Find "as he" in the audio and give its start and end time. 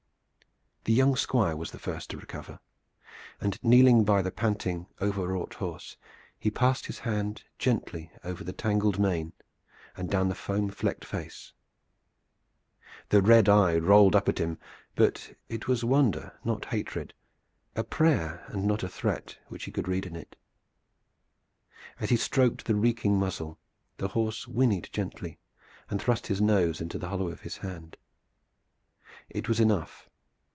21.99-22.17